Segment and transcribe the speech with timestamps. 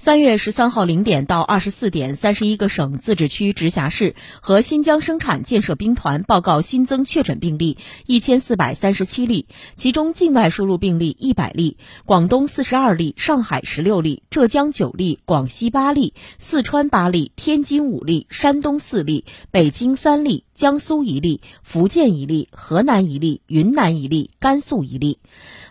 [0.00, 25.20] 三月十三号零点到二十四点，三十一个省、自治区、直辖市和新疆生产建设兵团报告新增确诊病例一千四百三十七例，其中境外输入病例一百例，广东四十二例，上海十六例，浙江九例，广西八例，四川八例，天津五例，山东四例，北京三例，江苏一例，福建一例，河南一例，云南一例，甘肃一例，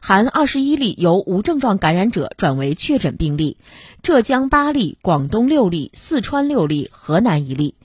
[0.01, 3.57] 含二十一例由无症状感染者转为确诊病例。
[4.01, 7.75] 浙江八例，广东六例，四川六例，河南一例。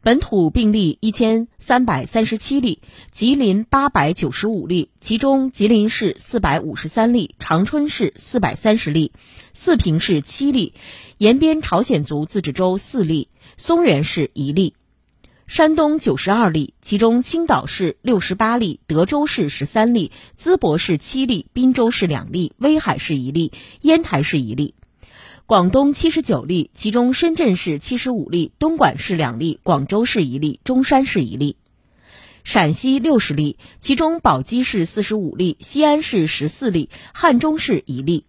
[0.00, 2.80] 本土病例一千三百三十七例，
[3.12, 9.12] 吉林八百九十五例，其中吉林市四百五十三例，长春市四百三十例，
[9.52, 10.72] 四平市七例，
[11.18, 14.72] 延边朝鲜族自治州四例，松原市一例。
[15.48, 24.74] 山东九十二例，其中青岛市六十八例，德州市十三例，淄博市七例，滨州市两例，威海市一例，烟台市一例。
[25.46, 31.56] 广东七十九例，其中深圳市七十五例，东莞市两例，广州市一例，中山市一例。
[32.44, 38.26] 陕西六十例，其中宝鸡市四十五例，西安市十四例，汉中市一例。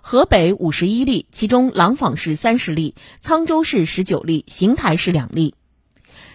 [0.00, 5.54] 河北五十一例，其中廊坊市三十例，沧州市十九例，邢台市两例。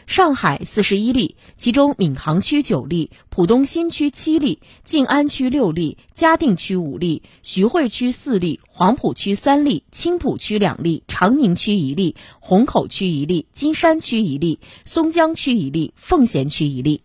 [0.07, 17.01] 上海四十一例，其中闵行区九例，浦东新区七例，静安区六例，嘉定区五例，徐汇区四例，黄浦区三例，青浦区两例，长宁区一例，虹口区一例，金山区一例，松江区一例，奉贤区一例。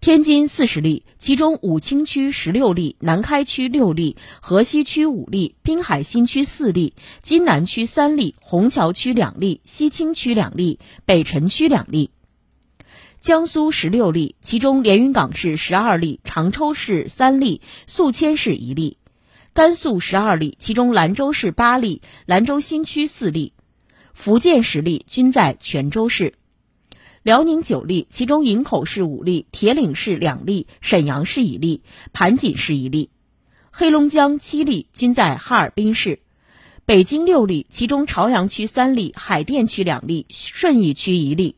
[0.00, 12.10] 天津四十例，其中武清区十六例，南开区六例，河西区五例，滨海新区四例，津南区三例，虹桥区两例，西青区两例，北辰区两例。
[13.20, 18.98] 江苏十六例，其中连云港市十二例，常州市三例，宿迁市一例。
[19.52, 23.52] 甘肃十二例，其中兰州市八例，兰州新区四例。
[24.14, 26.34] 福建十例，均在泉州市。
[27.28, 31.82] 辽宁九例，其中营口市五例，铁岭市两例，沈阳市一例，
[32.14, 33.10] 盘锦市一例；
[33.70, 36.20] 黑龙江七例，均在哈尔滨市；
[36.86, 41.56] 北京六例，其中朝阳区三例，海淀区两例，顺义区一例；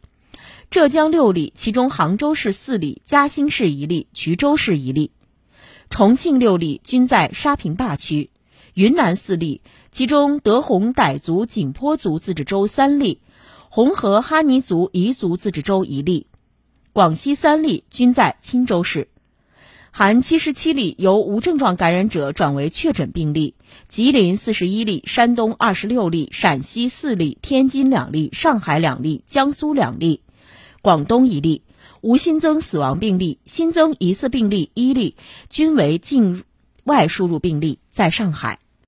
[0.73, 5.13] 浙江六例，其中杭州市四例，嘉兴市一例，衢州市一例；
[5.89, 8.31] 重庆六例，均在沙坪坝区；
[8.75, 9.61] 云南四例，
[9.93, 13.21] 其中德宏傣族景颇族自治州三例。
[13.73, 16.27] 红河哈尼族彝族自治州一例，
[16.93, 19.07] 广西三例均在钦州市，
[19.93, 23.55] 含七十七例由无症状感染者转为确诊病例。
[23.89, 30.23] 吉林四十一例，山东二十六例，陕西四例，天津两例，上海两例，江苏两例，
[30.83, 31.63] 广东一例，
[32.01, 35.15] 无新增死亡病例，新增疑似病例一例，
[35.49, 36.43] 均为境
[36.83, 38.59] 外输入病例，在上海。